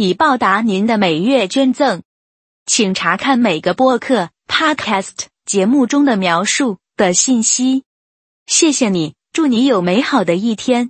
[0.00, 2.04] 以报答您的每月捐赠。
[2.66, 7.82] 请查看每个播客 Podcast 节目中的描述的信息。
[8.46, 10.88] 谢谢你，祝你有美好的一天。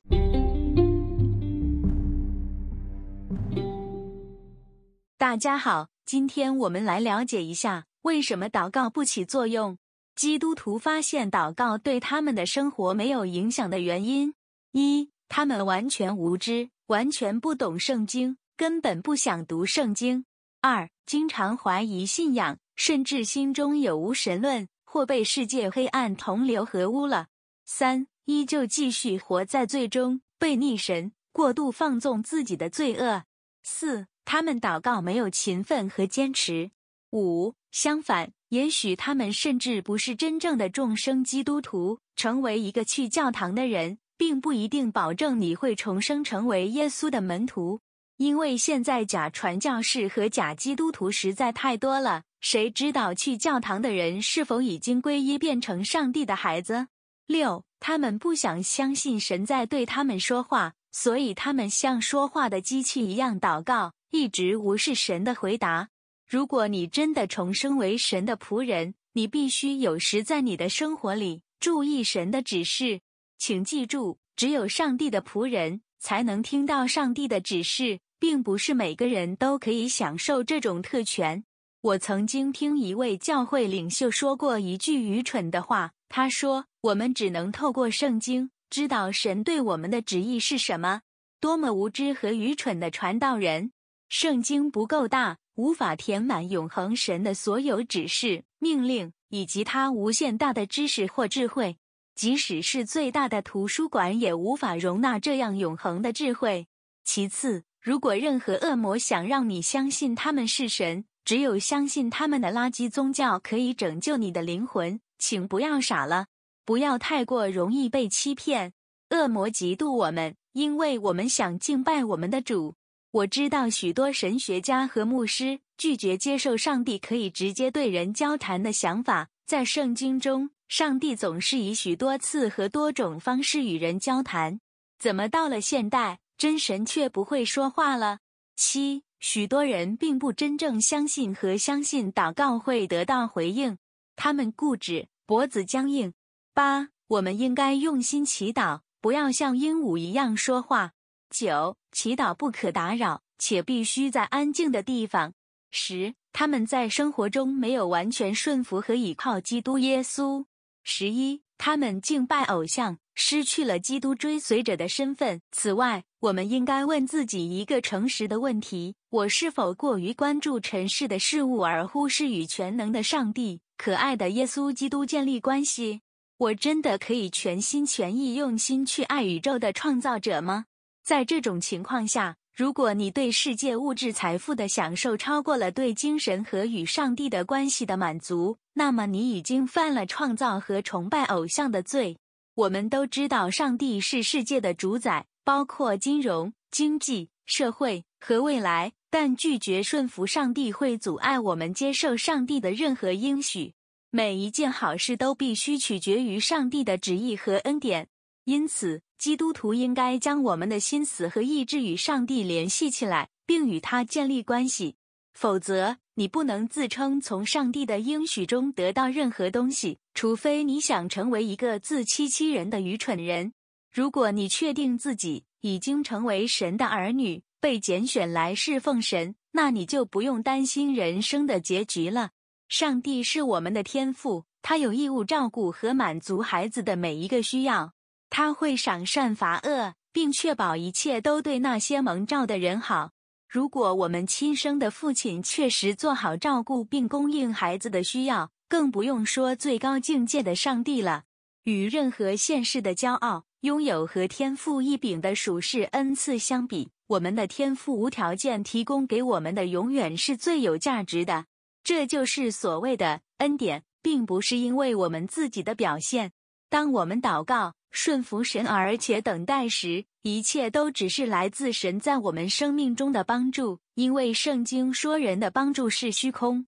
[5.16, 9.78] 大家好，今天我们来了解一下为什么祷告不起作用。
[10.14, 14.34] 基督徒发现祷告对他们的生活没有影响的原因：
[14.72, 20.24] 一、他们完全无知，完全不懂圣经，根本不想读圣经；
[20.60, 27.26] 二、经常怀疑信仰，甚至心中有无神论，或被世界黑暗同流合污了；
[27.64, 33.22] 三、依旧继续活在最终，被逆神，过度放纵自己的罪恶；
[33.62, 34.08] 四。
[34.24, 36.72] 他们祷告没有勤奋和坚持。
[37.12, 42.00] 五，相反，也许他们甚至不是真正的众生基督徒。
[42.16, 47.80] 成为一个去教堂的人，并不一定保证你会重生成为耶稣的门徒，
[48.18, 52.24] 因为现在假传教士和假基督徒实在太多了。
[52.40, 56.88] 谁知道去教堂的人是否已经皈依，变成上帝的孩子？
[57.26, 63.92] 六，他们不想相信神在对他们说话，所以他们像说话的机器一样祷告。
[64.10, 65.90] 一直无视神的回答。
[66.26, 73.00] 如果你真的重生为神的仆人，你必须有时在你的生活里注意神的指示。
[73.36, 81.44] 请记住，只有上帝的仆人才能听到上帝的指示，并不是每个人都可以享受这种特权。
[81.80, 91.02] 我曾经听一位教会领袖说过一句愚蠢的话，他说：“我们只能透过圣经知道神对我们的旨意是什么。”
[91.40, 93.70] 多么无知和愚蠢的传道人！
[94.08, 101.76] 圣经不够大，无法填满永恒神的所有指示、命令以及他无限大的知识或智慧。
[102.16, 106.66] 即使是最大的图书馆，也无法容纳这样永恒的智慧。
[107.04, 116.26] 其次，如果任何恶魔想让你相信他们是神，只有相信他们的垃圾宗教可以拯救你的灵魂，请不要傻了，
[116.66, 118.74] 不要太过容易被欺骗。
[119.08, 122.74] 恶魔嫉妒我们，因为我们想敬拜我们的主。
[123.10, 129.30] 我知道许多神学家和牧师拒绝接受上帝可以直接对人交谈的想法。
[129.46, 134.60] 在圣经中，上帝总是以许多次和多种方式与人交谈。
[134.98, 138.20] 怎么到了现代，真神却不会说话了？
[138.54, 143.76] 七，许多人并不真正相信和相信祷告会得到回应，
[144.14, 146.14] 他们固执，脖子僵硬。
[146.54, 150.92] 八，我们应该用心祈祷，不要像鹦鹉一样说话。
[151.28, 155.34] 九，祈祷不可打扰，且必须在安静的地方。
[155.72, 160.44] 十，他们在生活中没有完全顺服和倚靠基督耶稣。
[160.84, 165.40] 十一，他们敬拜偶像，失去了基督追随者的身份。
[165.50, 176.02] 此外，我们应该问自己一个诚实的问题：我是否过于关注尘世的事物，而忽视与全能的上帝、可爱的耶稣基督建立关系？
[176.36, 180.66] 我真的可以全心全意、用心去爱宇宙的创造者吗？
[181.02, 192.16] 在这种情况下，如果你对世界物质财富的享受超过了对精神和与上帝的关系的满足，那么你已经犯了创造和崇拜偶像的罪。
[192.58, 198.94] 我们都知道，上帝是世界的主宰，包括金融、经济、社会和未来。
[199.10, 203.74] 但拒绝顺服上帝会阻碍我们接受上帝的任何应许。
[204.10, 208.08] 每一件好事都必须取决于上帝的旨意和恩典。
[208.42, 214.96] 因此，基督徒应该将我们的心思和意志与上帝联系起来，并与他建立关系。
[215.32, 223.52] 否则，你不能自称从上帝的应许中得到任何东西，除非你想成为一个自欺欺人的愚蠢人。
[223.92, 232.30] 如果你确定自己已经成为神的儿女，被拣选来侍奉神，那你就不用担心人生的结局了。
[232.68, 237.92] 上帝是我们的天父，他有义务照顾和满足孩子的每一个需要。
[238.28, 243.12] 他会赏善罚恶，并确保一切都对那些蒙召的人好。
[243.48, 251.22] 如果我们亲生的父亲确实做好照顾并供应孩子的需要，更不用说最高境界的上帝了。
[251.64, 261.46] 与任何现世的骄傲、拥有和天赋异禀的属世恩赐相比，我们的天赋无条件提供给我们的，永远是最有价值的。
[261.82, 266.32] 这就是所谓的恩典，并不是因为我们自己的表现。
[266.70, 273.80] 当我们祷告、顺服神，而且等待时，一切都只是来自神在我们生命中的帮助。
[273.94, 276.66] 因为圣经说，人的帮助是虚空。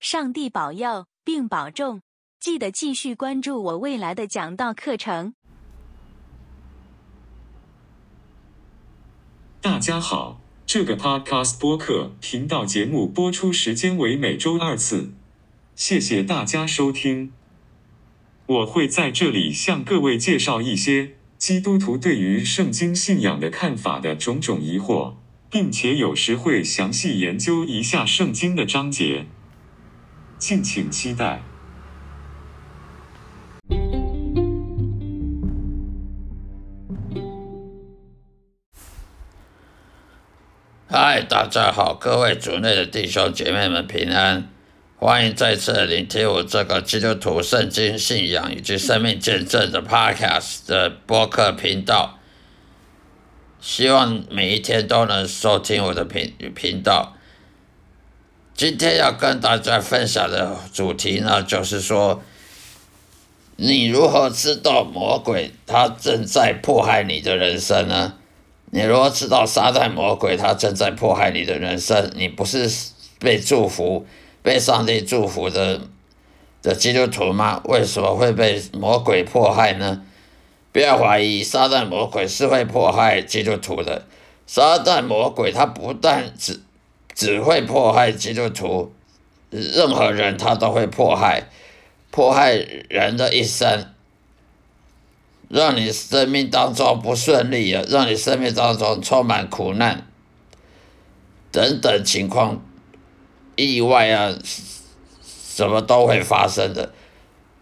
[0.00, 2.02] 上帝保佑并保重，
[2.40, 5.34] 记得继续关注我未来的讲道课程。
[9.60, 15.12] 大家好，这个 Podcast 播客频道节目播出时间为每周二次，
[15.76, 17.32] 谢谢大家收听。
[18.48, 25.16] 我会在这里向各位介绍一些基督徒对于圣经信仰的看法的种种疑惑，
[25.50, 29.26] 并且有时会详细研究一下圣经的章节，
[30.38, 31.42] 敬请期待。
[40.86, 44.48] 嗨，大家好，各位主内的弟兄姐妹们平安，
[45.00, 52.18] 欢迎再次聆听我这个基督徒圣经信仰以及生命见证的 Podcast 的播客频道。
[53.60, 57.14] 希望每一天都能收听我的频频道。
[58.54, 62.20] 今天要跟大家分享的主题呢，就是说，
[63.54, 68.14] 你如何知道魔鬼他正在迫害你的人生呢？
[68.72, 72.68] 你如何知道撒旦魔鬼他正在迫害你的人生，你不是
[73.20, 74.04] 被祝福、
[74.48, 75.82] 被上帝祝福的
[76.62, 77.60] 的基督徒吗？
[77.64, 80.02] 为什么会被魔鬼迫害呢？
[80.72, 84.06] 不要怀疑，撒旦魔鬼是会迫害基督徒的。
[84.46, 86.62] 撒旦魔鬼他不但只
[87.14, 88.90] 只会迫害基督徒，
[89.50, 91.50] 任何人他都会迫害，
[92.10, 93.92] 迫害人的一生。
[95.50, 100.06] 让你生命当中不顺利啊，让你生命当中充满苦难
[101.52, 102.62] 等等情况，
[103.58, 104.38] 意外啊，
[105.22, 106.92] 什么都会发生的。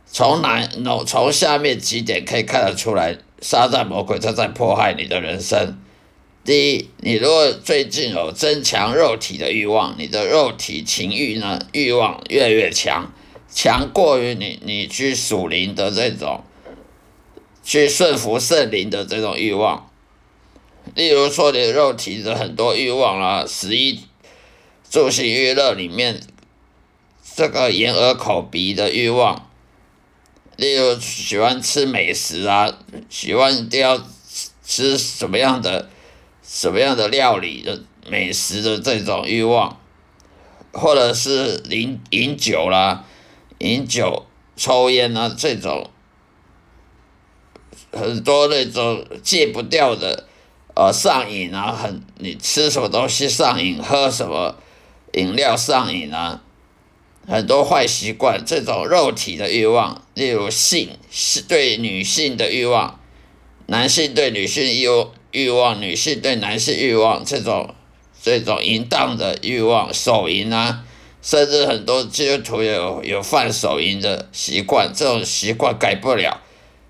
[0.06, 5.78] 从哪从从下面几点可以看得出来，撒旦魔鬼他在迫害你的人生。
[6.44, 13.12] 第一，你如果最近有增强肉体的欲望，你的肉体情欲呢欲望越来越强，
[13.50, 16.44] 强过于你你去属灵的这种。
[17.68, 19.90] 去顺服圣灵的这种欲望，
[20.94, 23.98] 例如说你的肉体的很多欲望啊，十一
[24.90, 26.20] 助行娱乐里面
[27.34, 29.50] 这个眼耳口鼻的欲望，
[30.56, 32.78] 例如喜欢吃美食啊，
[33.08, 34.00] 喜欢一定要
[34.64, 35.90] 吃什么样的
[36.42, 39.80] 什么样的料理的美食的这种欲望，
[40.72, 43.04] 或者是饮饮酒啦、
[43.58, 45.90] 饮酒、抽烟啊这种。
[47.92, 50.26] 很多那种戒不掉的，
[50.74, 54.54] 呃，上瘾啊，很你吃什么东西上瘾，喝什么
[55.16, 56.42] 饮料上瘾啊，
[57.26, 63.00] 很多坏习惯，这种肉体的欲望，例如性是对女性的欲望，
[63.66, 64.86] 男性对女性欲
[65.32, 67.74] 欲望，女性对男性欲望，这种
[68.22, 70.84] 这种淫荡的欲望，手淫啊，
[71.22, 76.42] 甚至很多基督徒有有犯手淫的习惯，这种习惯改不了。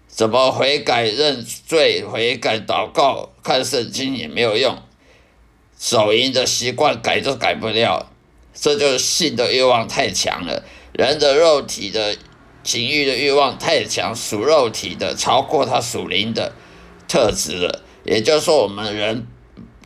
[0.09, 4.79] 怎么悔改认罪、悔改祷告、看圣经也没有用，
[5.79, 8.11] 手淫的习惯改都改不了，
[8.59, 10.65] 这就是性的欲望太强了。
[10.93, 12.17] 人的肉体的
[12.65, 16.53] 情欲的欲望太强，属肉体的超过他属灵的
[17.07, 17.85] 特质了。
[18.05, 19.27] 也就是说，我们人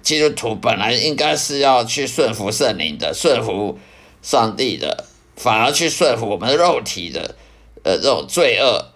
[0.01, 3.79] 基督徒本来应该是要去顺服圣灵的、顺服
[4.23, 5.05] 上帝的，
[5.37, 7.35] 反而去顺服我们肉体的，
[7.83, 8.93] 呃，这种罪恶。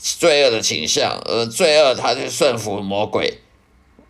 [0.00, 3.38] 罪恶的倾向，而罪恶他去顺服魔鬼，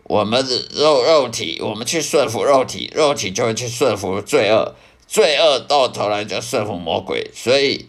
[0.08, 4.74] 我们的肉肉体，我们去顺服肉体，肉体就会去顺服罪恶，
[5.06, 7.30] 罪恶到头来就顺服魔鬼。
[7.32, 7.86] 所以，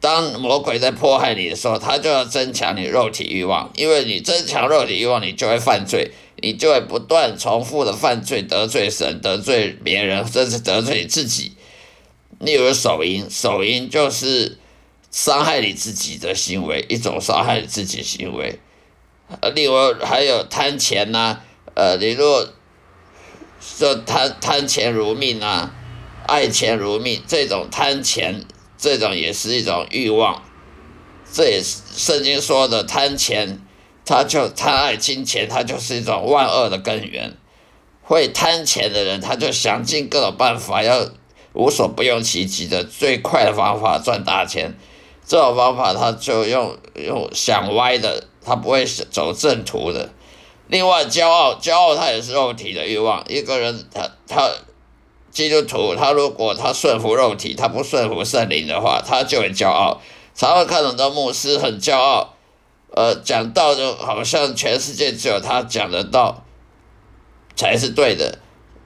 [0.00, 6.10] 当魔鬼在迫害你的时候，他就要增强你肉体欲望，因为你增强肉体欲望，你就会犯罪，
[6.42, 11.52] 你就会不断重复的犯罪，得罪神，得罪别人，甚至得罪你自己。
[12.40, 14.58] 例如手淫，手淫就是。
[15.10, 18.58] 伤害你自己的行为，一种伤害你自己行为。
[19.40, 21.40] 呃，另外还有贪钱呐，
[21.74, 22.46] 呃，你若
[23.60, 25.74] 说贪贪钱如命啊，
[26.26, 28.44] 爱钱如命，这种贪钱，
[28.76, 30.42] 这种也是一种欲望。
[31.32, 33.60] 这也是圣经说的贪钱，
[34.04, 37.36] 他就贪爱金钱，他就是一种万恶的根源。
[38.02, 41.08] 会贪钱的人，他就想尽各种办法，要
[41.54, 44.78] 无所不用其极的最快的方法赚大钱。
[45.26, 50.10] 这种方法，他就用用想歪的，他不会走正途的。
[50.68, 53.22] 另外，骄傲，骄傲它也是肉体的欲望。
[53.28, 54.50] 一个人，他他
[55.30, 60.00] 基督徒，他如果他顺服肉体，他不顺服圣灵的话，他就会骄傲。
[60.34, 62.34] 常会看很多牧师很骄傲，
[62.90, 66.44] 呃，讲道就好像全世界只有他讲的道
[67.54, 68.38] 才是对的，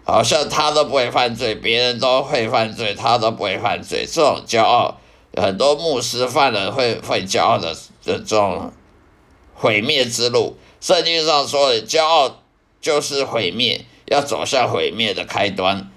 [0.04, 4.04] 好像他都不会犯罪，别人都会犯罪，他都不会犯罪。
[4.04, 4.98] 这种骄傲，
[5.36, 7.72] 很多牧师犯了会会骄傲的
[8.04, 8.72] 的这种
[9.58, 10.56] 毁灭之路。
[10.80, 12.42] 圣经上说的，骄傲
[12.80, 15.90] 就是毁灭，要走向毁灭的开端。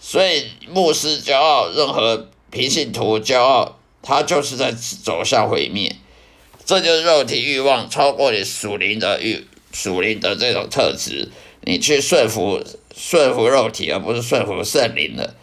[0.00, 5.94] 所以牧师骄傲，任何平信徒骄傲，他就是在走向毁灭。
[6.64, 11.28] 这就是肉体欲望超过你属灵的欲，属灵的这种特质，
[11.62, 12.62] 你去顺服
[12.94, 15.34] 顺服肉体，而不是顺服圣灵的。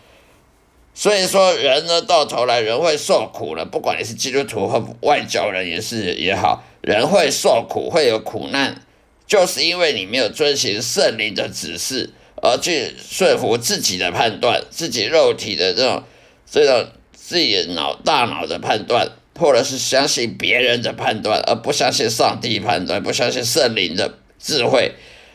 [0.94, 3.66] 所以说，人呢，到头来人会受苦了。
[3.66, 8.80] 不管你是基督徒和外教人也是也好，人会受苦，会有苦难，
[9.26, 12.12] 就是因为你没有遵循圣灵的指示，
[12.44, 16.04] 而去顺服自己的判断，自己肉体的这种
[16.48, 24.92] 这种自己脑大脑的判断，或者是相信别人的判断，而不相信上帝判断，不相信圣灵的智慧，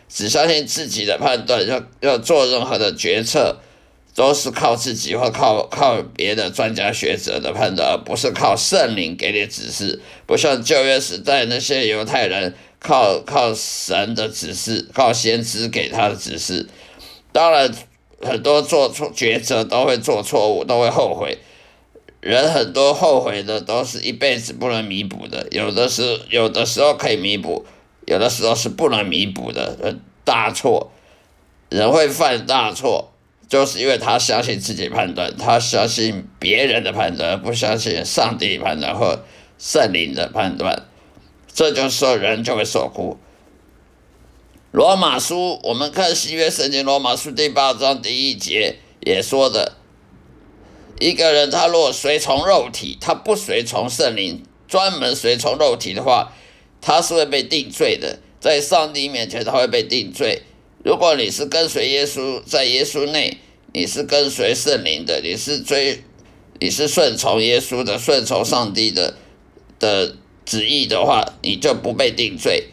[0.08, 3.56] 只相信自己的判断，要要做任何的决策。
[4.14, 10.00] 都是靠自己或靠靠别的专家学者的判断，而不是靠圣灵给你指示。
[10.26, 16.68] 不像旧约时代那些犹太人靠靠神的指示，靠先知给他的指示。
[17.32, 17.72] 当然，
[18.20, 21.38] 很多做错抉择都会做错误，都会后悔。
[22.20, 27.64] 人很多后悔的都是一辈子不能弥补的，有的是有的时候可以弥补，
[28.06, 29.96] 有的时候是不能弥补的。
[30.22, 30.92] 大错，
[31.70, 33.09] 人会犯大错。
[33.50, 39.24] 就是因为他相信自己判断，他相信别人的判断，不相信上帝判断或
[39.58, 40.84] 圣灵的判断，
[41.52, 43.18] 这就是说人就会受苦。
[44.70, 49.72] 罗马书，我们看新约圣经罗马书第八章第一节也说的，
[51.00, 56.32] 一个人他若随从肉体，他不随从圣灵，专门随从肉体的话，
[56.80, 60.42] 他是会被定罪的，在上帝面前他会被定罪。
[60.82, 63.36] 如果你是跟随耶稣，在耶稣内，
[63.72, 66.02] 你是跟随圣灵的，你是追，
[66.58, 69.14] 你是顺从耶稣的，顺从上帝的
[69.78, 72.68] 的旨意的话，你就不被定罪。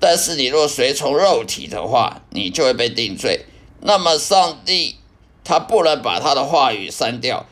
[0.00, 3.46] 但是你若随从肉体的话，你就会被定罪。
[3.80, 4.96] 那么上帝
[5.44, 7.46] 他不能把他的话语删掉，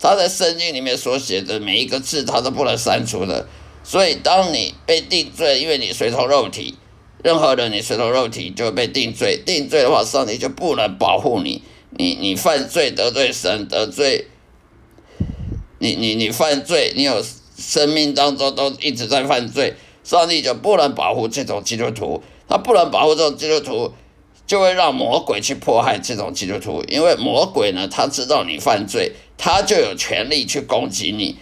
[0.00, 3.46] 他在圣经里面所写的每一个字，他都不能删除的。
[3.84, 6.76] 所以当你被定罪，因为你随从肉体。
[7.22, 9.40] 任何人，你随从肉体就会被定罪。
[9.46, 11.62] 定罪的话，上帝就不能保护你。
[11.90, 14.26] 你你犯罪得罪神，得罪
[15.78, 17.22] 你你你犯罪，你有
[17.56, 22.22] 生命当中都一直在犯罪，上帝就不能保护这种基督徒。
[22.48, 23.92] 他不能保护这种基督徒，
[24.46, 26.82] 就会让魔鬼去迫害这种基督徒。
[26.88, 31.36] 因为魔鬼呢，他知道你犯罪，他就有权利去攻击你。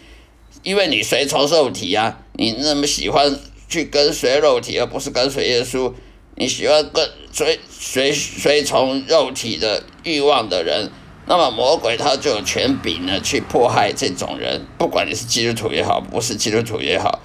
[0.62, 3.40] 因为你随从肉体啊，你那么喜欢。
[3.71, 5.95] 去跟随肉体，而不是跟随耶稣。
[6.37, 10.91] 你喜欢跟随随随从肉体的欲望的人，
[11.27, 14.67] 那么魔鬼他就有权柄呢，去迫害这种人。
[14.77, 17.21] 不管你是基督徒也好，不是基督徒也好，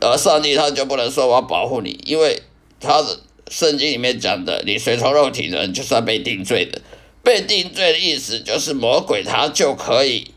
[0.00, 2.42] 而上帝他就不能说我要保护你，因为
[2.80, 6.82] 他的圣经里面讲的，你随从肉体的人就是要被定罪的。
[7.22, 10.32] 被定罪的意思就是魔鬼他就可以，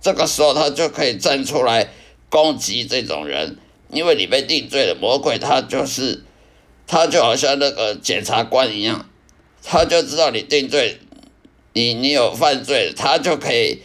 [0.00, 1.90] 这个时候他就可以站出来
[2.28, 3.58] 攻击这种人。
[3.96, 6.22] 因为你被定罪了，魔鬼他就是，
[6.86, 9.08] 他就好像那个检察官一样，
[9.64, 10.98] 他就知道你定罪，
[11.72, 13.80] 你你有犯罪，他就可以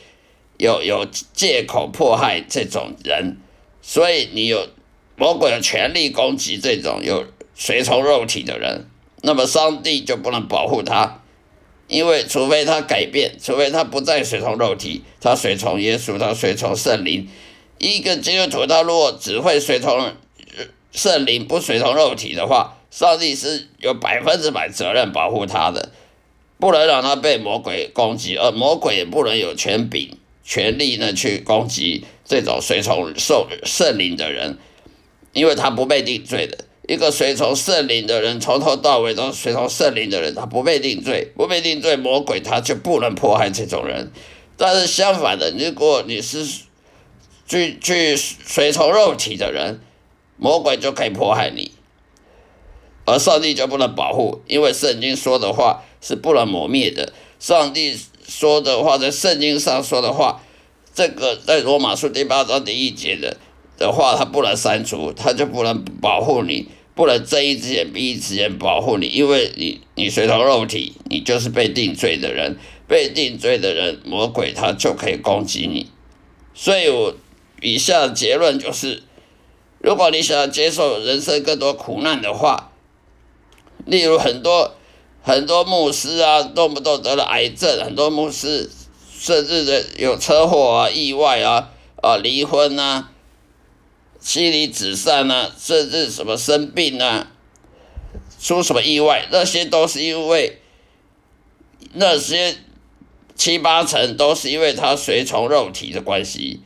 [0.58, 3.38] 有有借口迫害这种人，
[3.82, 4.68] 所以你有
[5.16, 7.26] 魔鬼有权利攻击这种有
[7.56, 8.88] 随从肉体的人，
[9.22, 11.22] 那么上帝就不能保护他，
[11.88, 17.30] 因为除非他改变，除非他不再随从肉体，他随从耶稣，他随从圣灵。
[17.82, 20.12] 一个基督徒，他如果只会随从
[20.92, 25.92] 圣灵，不随从肉体的话，上帝是有百分之百责任保护他的，
[26.60, 34.60] 不能让他被魔鬼攻击，而魔鬼也不能有权柄、权力呢去攻击这种随从受圣灵的人，
[35.34, 36.66] 因为他不被定罪的。
[36.88, 44.12] 一个随从圣灵的人，从头到尾都随从圣灵的人，他不被定罪，不被定罪，魔鬼他就不能迫害这种人。
[44.56, 46.46] 但是相反的，如果你是
[47.52, 49.82] 去去随从肉体的人，
[50.38, 51.74] 魔鬼就可以迫害你，
[53.04, 57.12] 而上帝就不能保护，因为圣经说的话是不能磨灭的。
[57.40, 60.42] 上帝说的话，在圣经上说的话，
[60.94, 63.36] 这个在罗马书第八章第一节的
[63.78, 75.88] 的话，他不能删除，他就不能保护你，不能睁一只眼闭一只眼保护你，因为你你随从肉体，你就是被定罪的人，被定罪的人，魔鬼他就可以攻击你。
[76.54, 77.14] 所以我
[77.62, 79.04] 以下结论就是，
[79.80, 82.74] 如果你想要接受人生更多苦难的话，
[83.86, 84.76] 例如很多
[85.22, 88.70] 很多牧师啊，动不动得了癌症，很多牧师
[89.18, 91.70] 甚至的有车祸啊、意外啊、
[92.02, 93.08] 啊离婚啊。
[94.24, 97.32] 妻离子散啊，甚至什么生病啊，
[98.40, 100.62] 出什么意外，那些都是因为
[101.94, 102.56] 那些
[103.36, 106.62] 七八成都是因为他随从肉体的关系。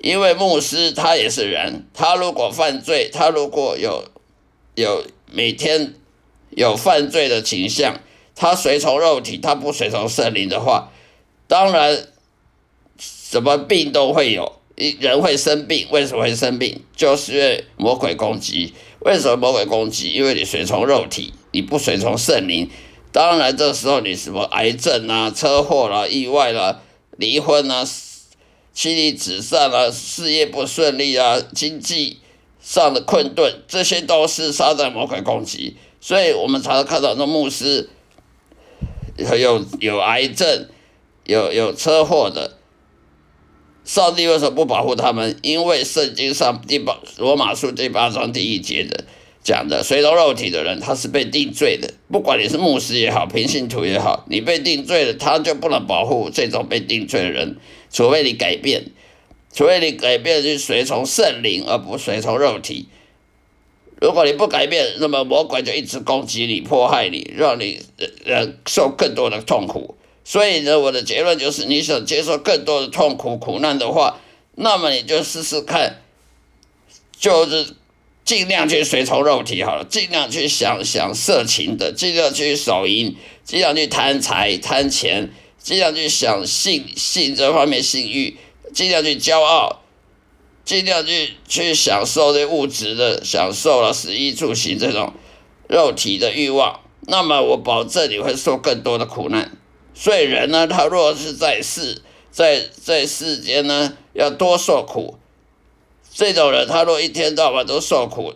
[0.00, 4.04] 因为牧师他也是人，他如果犯罪，他如果有
[4.74, 5.94] 有每天
[6.50, 8.00] 有犯罪的倾向，
[8.34, 10.90] 他随从肉体，他不随从圣灵的话，
[11.46, 12.06] 当然
[12.98, 14.56] 什么病都会有。
[14.98, 16.82] 人会生病，为什么会生病？
[16.96, 18.72] 就是因为魔鬼攻击。
[19.00, 20.12] 为什么魔鬼攻击？
[20.12, 22.70] 因为你随从肉体，你不随从圣灵。
[23.12, 26.80] 当然，这时候你什么癌症啊、车祸啦、意外啦、
[27.18, 27.84] 离婚啊、
[28.72, 32.18] 妻离子散啊、事业不顺利啊、经济
[32.60, 35.76] 上的困顿，这些都是撒旦魔鬼攻击。
[36.00, 37.90] 所以我们常常看到那牧师
[39.16, 40.68] 有有癌症、
[41.24, 42.56] 有有车祸的。
[43.82, 45.36] 上帝为什么不保护他们？
[45.42, 49.04] 因为圣经上第八罗马书第八章第一节的
[49.42, 51.94] 讲的，随从肉体的人他是被定罪的。
[52.10, 57.56] 不管你是牧师也好，平信徒也好，你被定罪了，他就不能保护这种被定罪的人，
[57.90, 58.84] 除非你改变，
[59.52, 62.88] 除非你改变去随从圣灵，而不随从肉体。
[64.00, 67.80] 如果你不改变，那么魔鬼就一直攻击你、迫害你，让你
[68.24, 69.94] 呃受更多的痛苦。
[70.24, 74.20] 所以呢，我的结论就是，你想接受更多的痛苦苦难的话，
[74.54, 76.02] 那么你就试试看，
[77.18, 77.74] 就是
[78.30, 88.36] 尽量去随从肉体好了，尽量去想想色情的，尽量去手淫，尽量去贪财贪钱，尽量去想性性这方面性欲，
[88.72, 89.82] 尽量去骄傲，
[90.64, 95.12] 尽量去去享受这物质的享受了，食衣住行这种
[95.68, 99.50] 肉体的欲望，那么我保证你会受更多的苦难。
[99.92, 105.18] 所以人呢，他若是在世，在在世间呢，要多受苦。
[106.12, 108.34] 这种人，他若一天到晚都受苦，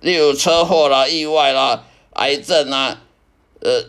[0.00, 3.02] 例如车祸啦、意外啦、癌症啊，
[3.60, 3.84] 呃，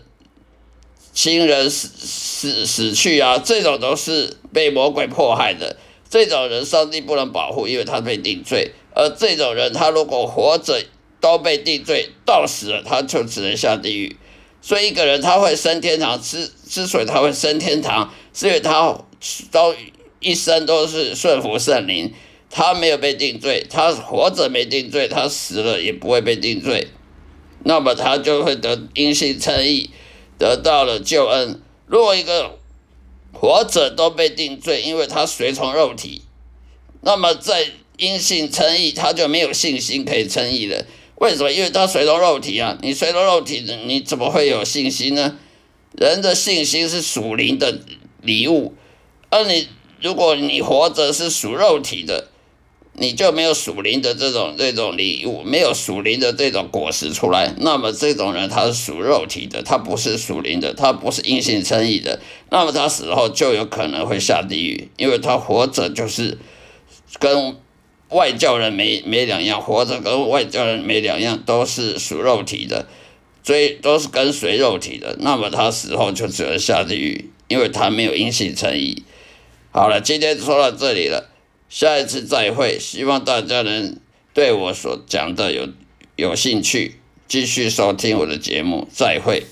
[1.13, 5.78] 亲人死死死去啊，这种都是被魔鬼迫害的。
[6.10, 8.72] 这种人，上帝不能保护，因为他被定罪。
[8.93, 10.86] 而这种人，他如果活着
[11.19, 14.15] 都被定罪，到死了他就只能下地狱。
[14.62, 18.96] 所以一个人他会升天堂，之之所以他会升天堂，是因为他
[19.52, 19.74] 都
[20.19, 22.13] 一生都是顺服圣灵，
[22.56, 26.89] 他没有被定罪，他活着没定罪，他死了也不会被定罪，
[27.63, 29.89] 那么他就会得因信称义，
[30.38, 31.60] 得到了救恩。
[31.88, 32.60] 如果一个
[33.34, 36.22] 活着都被定罪，因为他随从肉体，
[37.02, 40.86] 那么在因信称义，他就没有信心可以称义了。
[41.16, 41.52] 为什么？
[41.52, 42.78] 因为他随从肉体啊！
[42.84, 45.39] 你随从肉体，你怎么会有信心呢？
[45.98, 47.80] 人的信心是属灵的
[48.22, 48.76] 礼物，
[49.32, 49.68] 而你
[50.00, 52.28] 如果你活着是属肉体的，
[52.93, 57.53] 你就没有属灵的这种这种礼物，没有属灵的这种果实出来。
[57.58, 62.19] 那么这种人他是属肉体的，他不是属灵的，他不是因信称义的。
[62.49, 66.38] 那么他死后就有可能会下地狱，因为他活着就是
[67.19, 67.56] 跟。
[68.10, 72.86] 外教人没没两样，活着跟外教人没两样，都是属肉体的，
[73.41, 75.17] 追都是跟随肉体的。
[75.19, 79.01] 那么他死后就只能下地狱，因为他没有因信诚意。
[79.71, 81.32] 好了，今天说到这里了，
[81.74, 82.78] 下一次再会。
[82.80, 83.98] 希望大家能
[84.32, 85.70] 对我所讲的有
[86.16, 88.88] 有兴趣，继续收听我的节目。
[88.94, 89.48] 再会。